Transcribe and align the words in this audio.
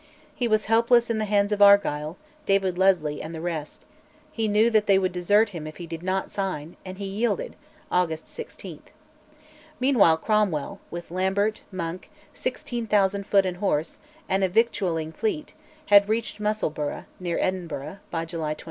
He 0.33 0.47
was 0.47 0.65
helpless 0.65 1.11
in 1.11 1.19
the 1.19 1.25
hands 1.29 1.51
of 1.51 1.61
Argyll, 1.61 2.17
David 2.47 2.75
Leslie, 2.75 3.21
and 3.21 3.35
the 3.35 3.39
rest: 3.39 3.85
he 4.31 4.47
knew 4.47 4.71
they 4.71 4.97
would 4.97 5.11
desert 5.11 5.49
him 5.49 5.67
if 5.67 5.77
he 5.77 5.85
did 5.85 6.01
not 6.01 6.31
sign, 6.31 6.75
and 6.83 6.97
he 6.97 7.05
yielded 7.05 7.55
(August 7.91 8.27
16). 8.27 8.81
Meanwhile 9.79 10.17
Cromwell, 10.17 10.79
with 10.89 11.11
Lambert, 11.11 11.61
Monk, 11.71 12.09
16,000 12.33 13.27
foot 13.27 13.45
and 13.45 13.57
horse, 13.57 13.99
and 14.27 14.43
a 14.43 14.49
victualling 14.49 15.11
fleet, 15.11 15.53
had 15.93 16.09
reached 16.09 16.39
Musselburgh, 16.39 17.03
near 17.19 17.37
Edinburgh, 17.39 17.99
by 18.09 18.25
July 18.25 18.55
28. 18.55 18.57